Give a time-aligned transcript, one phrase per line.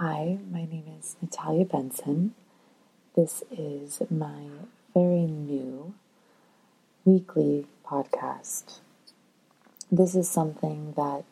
[0.00, 2.34] Hi, my name is Natalia Benson.
[3.16, 4.44] This is my
[4.94, 5.92] very new
[7.04, 8.78] weekly podcast.
[9.90, 11.24] This is something that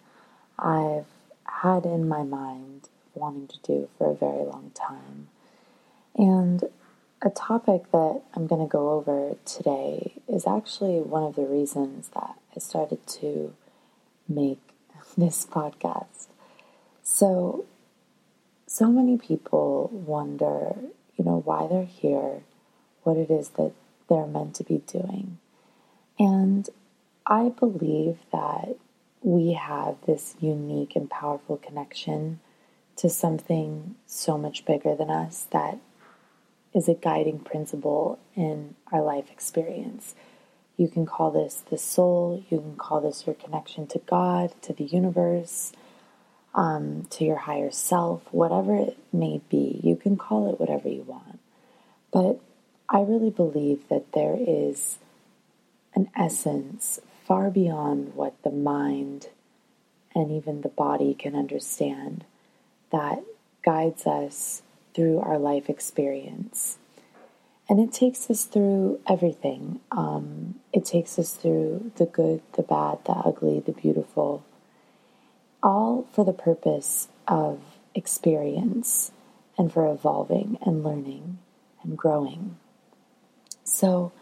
[0.58, 1.06] I've
[1.44, 5.28] had in my mind wanting to do for a very long time.
[6.16, 6.64] And
[7.22, 12.08] a topic that I'm going to go over today is actually one of the reasons
[12.14, 13.54] that I started to
[14.28, 14.58] make
[15.16, 16.26] this podcast.
[17.04, 17.64] So,
[18.76, 20.74] so many people wonder,
[21.16, 22.42] you know, why they're here,
[23.04, 23.72] what it is that
[24.10, 25.38] they're meant to be doing.
[26.18, 26.68] And
[27.26, 28.76] I believe that
[29.22, 32.40] we have this unique and powerful connection
[32.96, 35.78] to something so much bigger than us that
[36.74, 40.14] is a guiding principle in our life experience.
[40.76, 44.74] You can call this the soul, you can call this your connection to God, to
[44.74, 45.72] the universe,
[46.56, 49.78] um, to your higher self, whatever it may be.
[49.84, 51.38] You can call it whatever you want.
[52.12, 52.40] But
[52.88, 54.98] I really believe that there is
[55.94, 59.28] an essence far beyond what the mind
[60.14, 62.24] and even the body can understand
[62.90, 63.22] that
[63.62, 64.62] guides us
[64.94, 66.78] through our life experience.
[67.68, 69.80] And it takes us through everything.
[69.90, 74.44] Um, it takes us through the good, the bad, the ugly, the beautiful,
[75.66, 77.58] all for the purpose of
[77.92, 79.10] experience
[79.58, 81.38] and for evolving and learning
[81.82, 82.56] and growing.
[83.64, 84.12] So,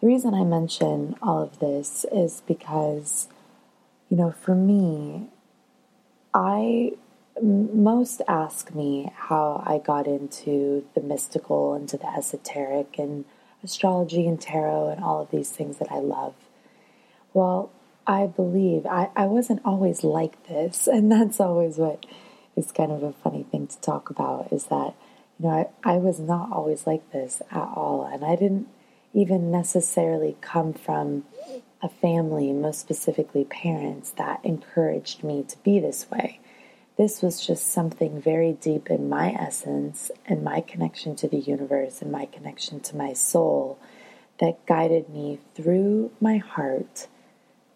[0.00, 3.28] the reason I mention all of this is because,
[4.10, 5.28] you know, for me,
[6.34, 6.92] I
[7.40, 13.24] most ask me how I got into the mystical, into the esoteric, and
[13.64, 16.34] astrology and tarot, and all of these things that I love.
[17.32, 17.70] Well,
[18.06, 22.04] I believe I, I wasn't always like this, and that's always what
[22.56, 24.94] is kind of a funny thing to talk about is that,
[25.38, 28.68] you know, I, I was not always like this at all, and I didn't
[29.14, 31.24] even necessarily come from
[31.82, 36.38] a family, most specifically parents, that encouraged me to be this way.
[36.96, 42.02] This was just something very deep in my essence and my connection to the universe
[42.02, 43.78] and my connection to my soul
[44.40, 47.06] that guided me through my heart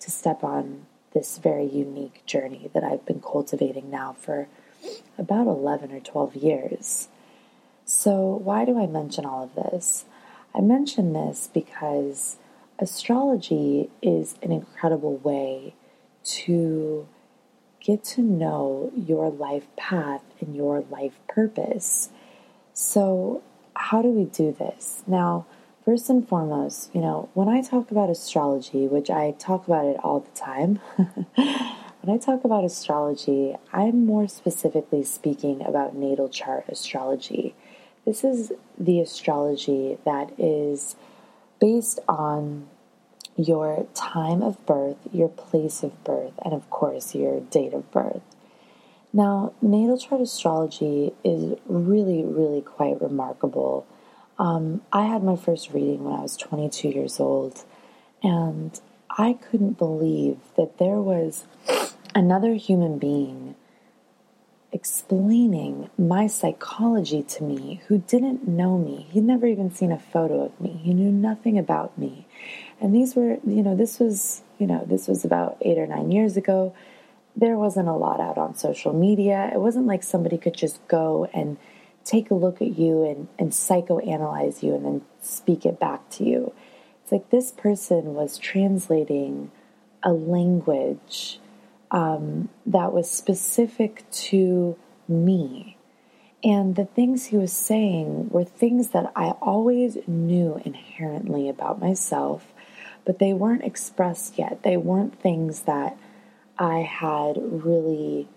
[0.06, 4.46] to step on this very unique journey that I've been cultivating now for
[5.18, 7.08] about 11 or 12 years.
[7.84, 10.04] So, why do I mention all of this?
[10.54, 12.36] I mention this because
[12.78, 15.74] astrology is an incredible way
[16.24, 17.08] to
[17.80, 22.10] get to know your life path and your life purpose.
[22.74, 23.42] So,
[23.74, 25.02] how do we do this?
[25.04, 25.46] Now,
[25.86, 29.97] first and foremost, you know, when I talk about astrology, which I talk about it
[30.02, 30.80] all the time,
[31.36, 37.54] when I talk about astrology, I'm more specifically speaking about natal chart astrology.
[38.04, 40.97] This is the astrology that is
[41.60, 42.66] based on
[43.36, 48.22] your time of birth, your place of birth, and of course, your date of birth.
[49.12, 53.86] Now, natal chart astrology is really, really quite remarkable.
[54.38, 57.64] Um, I had my first reading when I was 22 years old,
[58.22, 58.78] and
[59.10, 61.44] I couldn't believe that there was
[62.14, 63.54] another human being
[64.72, 69.06] explaining my psychology to me who didn't know me.
[69.10, 72.26] He'd never even seen a photo of me, he knew nothing about me.
[72.78, 76.10] And these were, you know, this was, you know, this was about eight or nine
[76.10, 76.74] years ago.
[77.34, 79.50] There wasn't a lot out on social media.
[79.53, 81.56] It wasn't like somebody could just go and
[82.06, 86.24] take a look at you and, and psychoanalyze you and then speak it back to
[86.24, 86.52] you.
[87.02, 89.50] It's like this person was translating
[90.02, 91.40] a language
[91.90, 94.76] um, that was specific to
[95.08, 95.76] me.
[96.44, 102.46] And the things he was saying were things that I always knew inherently about myself
[103.06, 104.62] but they weren't expressed yet.
[104.64, 105.96] They weren't things that
[106.58, 108.28] I had really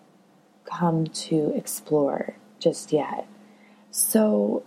[0.63, 3.27] come to explore just yet.
[3.91, 4.63] So,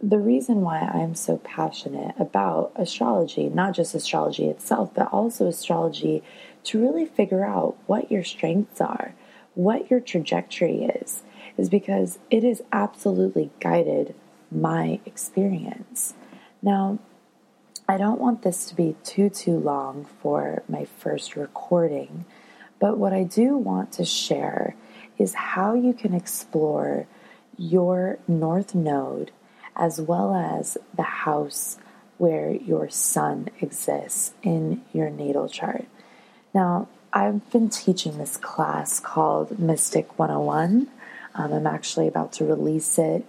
[0.00, 6.24] the reason why I'm so passionate about astrology, not just astrology itself, but also astrology
[6.64, 9.14] to really figure out what your strengths are,
[9.54, 11.22] what your trajectory is,
[11.56, 14.14] is because it has absolutely guided
[14.50, 16.14] my experience.
[16.60, 16.98] Now,
[17.88, 22.24] I don't want this to be too, too long for my first recording,
[22.80, 24.74] but what I do want to share
[25.18, 27.06] is how you can explore
[27.56, 29.30] your North Node
[29.76, 31.78] as well as the house
[32.18, 35.86] where your sun exists in your natal chart.
[36.54, 40.88] Now, I've been teaching this class called Mystic 101
[41.34, 43.24] Um, I'm actually about to release it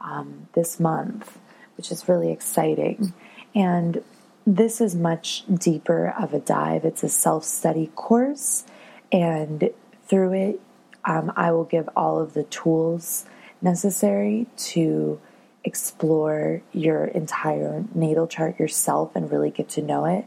[0.00, 1.38] um, this month,
[1.76, 3.14] which is really exciting.
[3.54, 4.02] And
[4.46, 6.84] this is much deeper of a dive.
[6.84, 8.64] It's a self study course,
[9.10, 9.70] and
[10.06, 10.60] through it,
[11.04, 13.24] um, I will give all of the tools
[13.64, 15.20] necessary to
[15.64, 20.26] explore your entire natal chart yourself and really get to know it.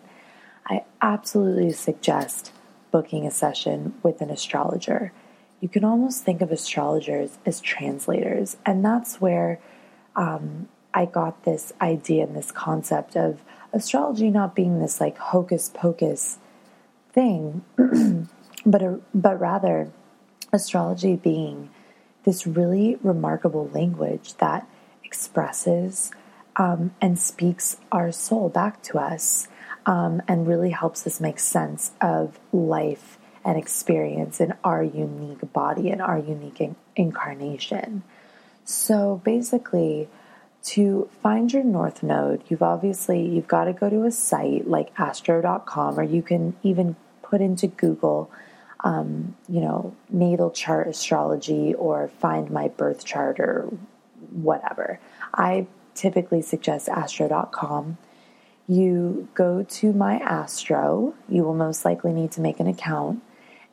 [0.65, 2.51] I absolutely suggest
[2.91, 5.13] booking a session with an astrologer.
[5.61, 9.59] You can almost think of astrologers as translators, and that's where
[10.15, 13.41] um, I got this idea and this concept of
[13.71, 16.39] astrology not being this like hocus pocus
[17.11, 17.63] thing,
[18.65, 19.91] but a, but rather
[20.51, 21.69] astrology being
[22.27, 24.67] this really remarkable language that
[25.01, 26.11] expresses
[26.57, 29.47] um, and speaks our soul back to us
[29.85, 35.89] um, and really helps us make sense of life and experience in our unique body
[35.89, 38.03] and our unique in- incarnation.
[38.65, 40.09] So basically,
[40.63, 44.91] to find your north node, you've obviously you've got to go to a site like
[44.99, 48.29] astro.com or you can even put into Google
[48.81, 53.69] um, you know, natal chart astrology or find my birth chart or
[54.31, 54.99] whatever.
[55.33, 57.97] I typically suggest astro.com.
[58.67, 63.23] You go to my astro, you will most likely need to make an account,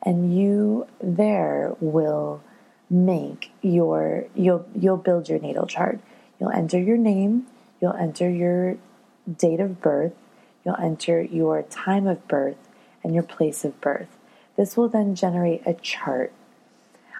[0.01, 2.41] and you there will
[2.89, 5.99] make your you'll you'll build your natal chart.
[6.39, 7.47] You'll enter your name,
[7.81, 8.77] you'll enter your
[9.37, 10.13] date of birth,
[10.63, 12.57] you'll enter your time of birth
[13.03, 14.14] and your place of birth.
[14.55, 16.31] This will then generate a chart.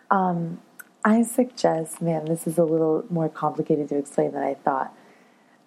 [0.10, 0.62] Um,
[1.04, 4.94] I suggest, man, this is a little more complicated to explain than I thought.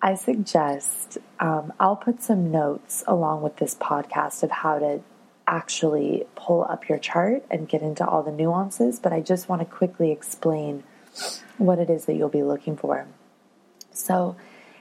[0.01, 5.01] I suggest um, I'll put some notes along with this podcast of how to
[5.47, 9.61] actually pull up your chart and get into all the nuances, but I just want
[9.61, 10.85] to quickly explain
[11.57, 13.07] what it is that you'll be looking for.
[13.93, 14.37] So,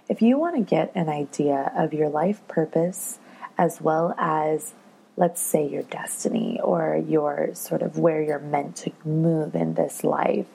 [0.10, 3.20] if you want to get an idea of your life purpose
[3.58, 4.74] as well as
[5.18, 10.04] let's say your destiny or your sort of where you're meant to move in this
[10.04, 10.46] life,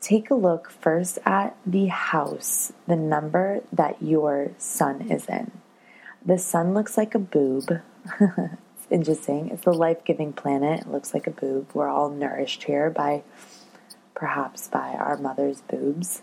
[0.00, 5.50] take a look first at the house, the number that your sun is in.
[6.24, 7.80] The sun looks like a boob.
[8.20, 9.48] it's interesting.
[9.48, 10.82] It's the life giving planet.
[10.82, 11.70] It looks like a boob.
[11.72, 13.22] We're all nourished here by
[14.14, 16.22] perhaps by our mother's boobs.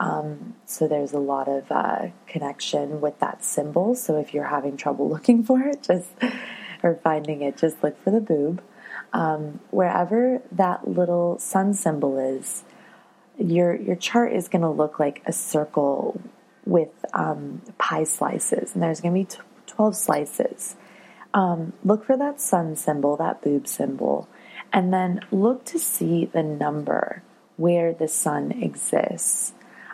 [0.00, 3.94] Um, so there's a lot of uh, connection with that symbol.
[3.94, 6.08] So if you're having trouble looking for it, just
[6.82, 8.62] or finding it, just look for the boob.
[9.12, 12.64] Um, wherever that little sun symbol is,
[13.38, 16.20] your your chart is going to look like a circle
[16.66, 20.76] with um, pie slices, and there's going to be t- twelve slices.
[21.32, 24.28] Um, look for that sun symbol, that boob symbol,
[24.72, 27.22] and then look to see the number
[27.56, 29.52] where the sun exists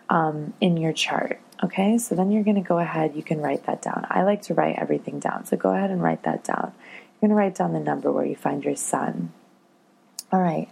[0.08, 1.40] um, in your chart.
[1.62, 4.06] Okay, so then you're going to go ahead, you can write that down.
[4.10, 6.72] I like to write everything down, so go ahead and write that down.
[7.20, 9.32] You're going to write down the number where you find your sun.
[10.32, 10.68] All right,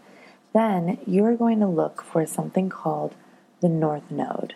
[0.53, 3.15] then you're going to look for something called
[3.61, 4.55] the North Node.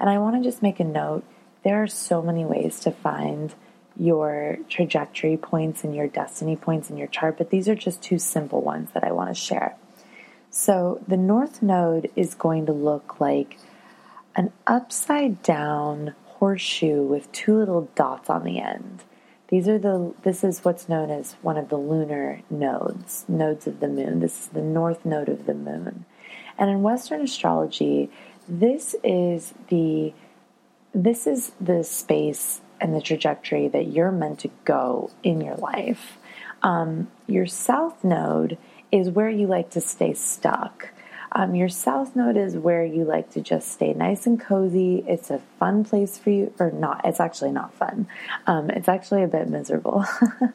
[0.00, 1.24] And I want to just make a note
[1.62, 3.54] there are so many ways to find
[3.96, 8.18] your trajectory points and your destiny points in your chart, but these are just two
[8.18, 9.76] simple ones that I want to share.
[10.50, 13.58] So the North Node is going to look like
[14.38, 19.02] an upside down horseshoe with two little dots on the end.
[19.48, 23.80] These are the this is what's known as one of the lunar nodes, nodes of
[23.80, 24.20] the moon.
[24.20, 26.04] This is the north node of the moon.
[26.56, 28.10] And in western astrology,
[28.48, 30.14] this is the
[30.94, 36.16] this is the space and the trajectory that you're meant to go in your life.
[36.62, 38.56] Um, your south node
[38.92, 40.90] is where you like to stay stuck.
[41.32, 45.04] Um, your south node is where you like to just stay nice and cozy.
[45.06, 47.02] It's a fun place for you, or not.
[47.04, 48.06] It's actually not fun.
[48.46, 50.04] Um, it's actually a bit miserable.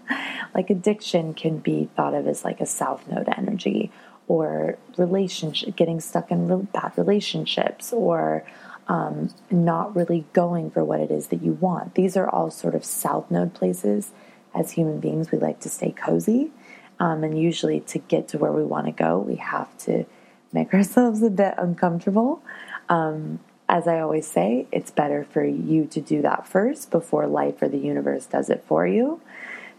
[0.56, 3.92] like addiction can be thought of as like a south node energy,
[4.28, 8.44] or relationship, getting stuck in real bad relationships, or
[8.88, 11.96] um, not really going for what it is that you want.
[11.96, 14.12] These are all sort of south node places.
[14.56, 16.52] As human beings, we like to stay cozy.
[17.00, 20.06] Um, and usually, to get to where we want to go, we have to
[20.54, 22.42] make ourselves a bit uncomfortable.
[22.90, 27.62] Um, as I always say, it's better for you to do that first before life
[27.62, 29.22] or the universe does it for you.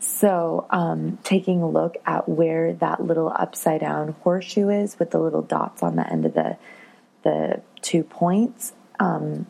[0.00, 5.18] So, um, taking a look at where that little upside down horseshoe is with the
[5.18, 6.56] little dots on the end of the
[7.24, 9.46] the two points, um,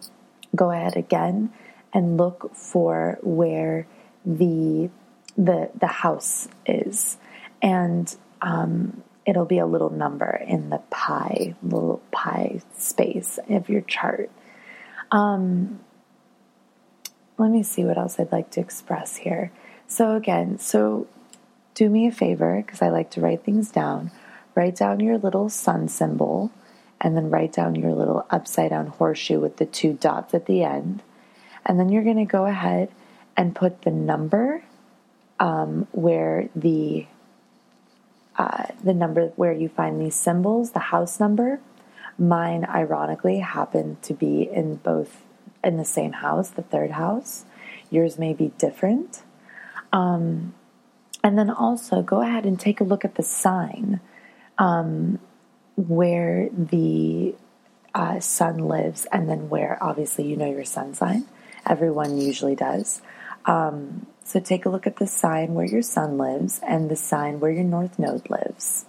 [0.55, 1.53] go ahead again
[1.93, 3.87] and look for where
[4.25, 4.91] the
[5.37, 7.19] the the house is,
[7.61, 13.81] and um, it'll be a little number in the pie, little pie space of your
[13.83, 14.31] chart.
[15.11, 15.81] Um,
[17.39, 19.51] let me see what else I'd like to express here.
[19.87, 21.07] So, again, so
[21.75, 24.11] do me a favor because I like to write things down.
[24.55, 26.53] Write down your little sun symbol
[27.01, 30.63] and then write down your little upside down horseshoe with the two dots at the
[30.63, 31.03] end.
[31.67, 32.91] And then you're going to go ahead
[33.37, 34.63] and put the number
[35.41, 37.07] um, where the
[38.37, 41.61] uh, the number where you find these symbols, the house number.
[42.19, 45.23] Mine, ironically, happened to be in both
[45.63, 47.45] in the same house, the third house.
[47.91, 49.23] Yours may be different.
[49.93, 50.55] Um,
[51.23, 54.01] and then also go ahead and take a look at the sign
[54.59, 55.19] um,
[55.77, 57.35] where the
[57.95, 61.25] uh, sun lives, and then where obviously you know your sun sign.
[61.67, 63.01] Everyone usually does.
[63.47, 67.41] Um, so take a look at the sign where your sun lives and the sign
[67.41, 68.87] where your north node lives.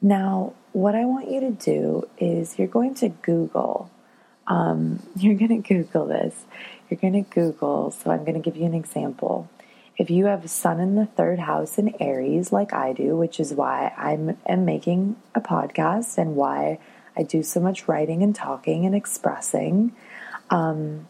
[0.00, 3.90] Now, what I want you to do is you're going to Google.
[4.46, 6.44] Um, you're going to Google this.
[6.88, 7.90] You're going to Google.
[7.90, 9.48] So I'm going to give you an example.
[9.96, 13.38] If you have a sun in the third house in Aries, like I do, which
[13.38, 14.12] is why I
[14.50, 16.78] am making a podcast and why
[17.16, 19.94] I do so much writing and talking and expressing,
[20.48, 21.06] um,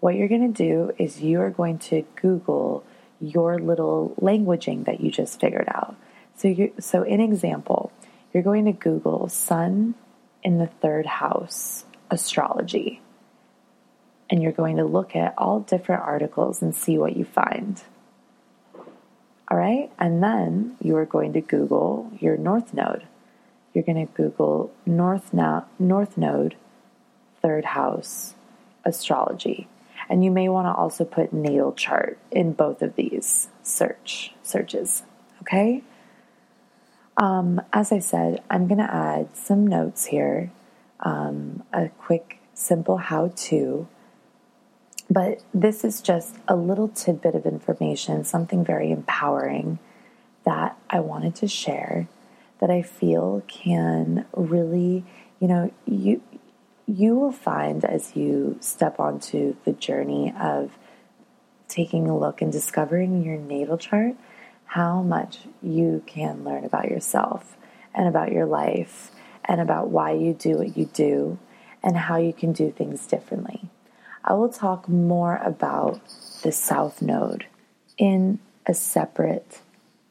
[0.00, 2.84] what you're going to do is you are going to Google
[3.20, 5.96] your little languaging that you just figured out.
[6.36, 7.92] So, you, so in example,
[8.32, 9.94] you're going to Google sun
[10.42, 13.00] in the third house astrology,
[14.30, 17.82] and you're going to look at all different articles and see what you find.
[19.50, 23.06] All right, and then you are going to Google your North Node.
[23.74, 26.56] You're going to Google North, North Node,
[27.42, 28.34] third house
[28.84, 29.66] astrology
[30.08, 35.02] and you may want to also put natal chart in both of these search searches.
[35.42, 35.82] Okay.
[37.16, 40.52] Um, as I said, I'm going to add some notes here,
[41.00, 43.88] um, a quick, simple how to.
[45.10, 49.78] But this is just a little tidbit of information, something very empowering
[50.44, 52.08] that I wanted to share
[52.60, 55.04] that I feel can really,
[55.40, 56.22] you know, you
[56.88, 60.70] you will find as you step onto the journey of
[61.68, 64.16] taking a look and discovering your natal chart
[64.64, 67.56] how much you can learn about yourself
[67.94, 69.10] and about your life
[69.44, 71.38] and about why you do what you do
[71.82, 73.68] and how you can do things differently.
[74.24, 76.00] I will talk more about
[76.42, 77.46] the South Node
[77.96, 79.60] in a separate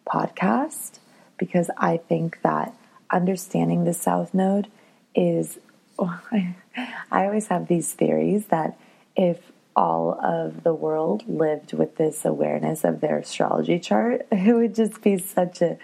[0.07, 0.99] podcast
[1.37, 2.73] because I think that
[3.11, 4.67] understanding the South Node
[5.15, 5.59] is
[5.99, 6.55] I,
[7.11, 8.77] I always have these theories that
[9.15, 14.75] if all of the world lived with this awareness of their astrology chart, it would
[14.75, 15.77] just be such a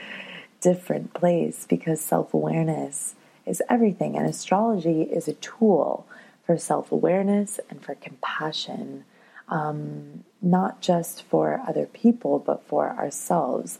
[0.61, 6.07] different place because self awareness is everything, and astrology is a tool
[6.45, 9.05] for self awareness and for compassion,
[9.49, 13.79] um, not just for other people, but for ourselves.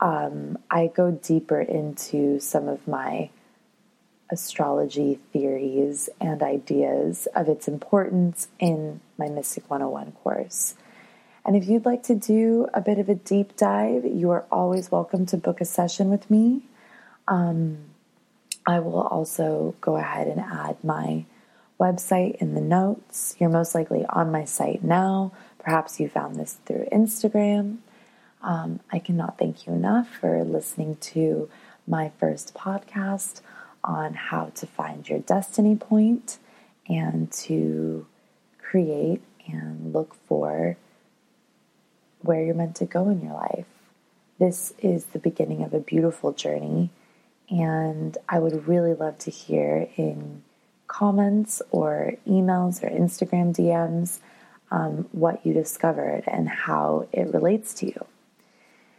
[0.00, 3.30] Um, I go deeper into some of my
[4.32, 10.74] astrology theories and ideas of its importance in my Mystic 101 course.
[11.44, 14.90] And if you'd like to do a bit of a deep dive, you are always
[14.90, 16.62] welcome to book a session with me.
[17.28, 17.78] Um,
[18.66, 21.26] I will also go ahead and add my
[21.78, 23.36] website in the notes.
[23.38, 25.32] You're most likely on my site now.
[25.58, 27.78] Perhaps you found this through Instagram.
[28.40, 31.50] Um, I cannot thank you enough for listening to
[31.86, 33.40] my first podcast
[33.84, 36.38] on how to find your destiny point
[36.88, 38.06] and to
[38.58, 40.76] create and look for
[42.20, 43.66] where you're meant to go in your life.
[44.38, 46.90] This is the beginning of a beautiful journey,
[47.50, 50.42] and I would really love to hear in
[50.86, 54.18] comments or emails or Instagram DMs
[54.70, 58.06] um, what you discovered and how it relates to you.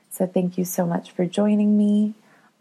[0.10, 2.14] So, thank you so much for joining me.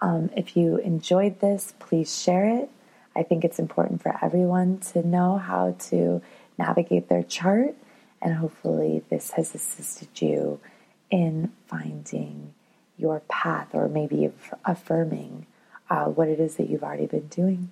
[0.03, 2.69] Um, if you enjoyed this, please share it.
[3.15, 6.21] I think it's important for everyone to know how to
[6.59, 7.77] navigate their chart,
[8.21, 10.61] and hopefully, this has assisted you
[11.09, 12.53] in finding
[12.99, 14.31] your path or maybe
[14.65, 15.47] affirming
[15.89, 17.71] uh, what it is that you've already been doing.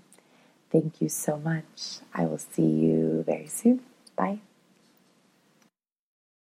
[0.70, 1.98] Thank you so much.
[2.14, 3.80] I will see you very soon.
[4.16, 4.49] Bye.